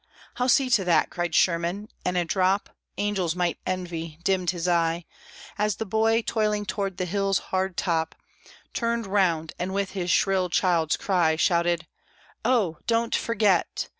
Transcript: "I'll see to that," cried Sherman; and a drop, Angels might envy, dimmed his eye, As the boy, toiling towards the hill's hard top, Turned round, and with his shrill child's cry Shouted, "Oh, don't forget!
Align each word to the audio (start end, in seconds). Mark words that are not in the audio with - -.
"I'll 0.37 0.49
see 0.49 0.67
to 0.71 0.83
that," 0.85 1.11
cried 1.11 1.35
Sherman; 1.35 1.87
and 2.03 2.17
a 2.17 2.25
drop, 2.25 2.71
Angels 2.97 3.35
might 3.35 3.59
envy, 3.67 4.17
dimmed 4.23 4.49
his 4.49 4.67
eye, 4.67 5.05
As 5.59 5.75
the 5.75 5.85
boy, 5.85 6.23
toiling 6.23 6.65
towards 6.65 6.97
the 6.97 7.05
hill's 7.05 7.37
hard 7.53 7.77
top, 7.77 8.15
Turned 8.73 9.05
round, 9.05 9.53
and 9.59 9.75
with 9.75 9.91
his 9.91 10.09
shrill 10.09 10.49
child's 10.49 10.97
cry 10.97 11.35
Shouted, 11.35 11.85
"Oh, 12.43 12.79
don't 12.87 13.13
forget! 13.15 13.89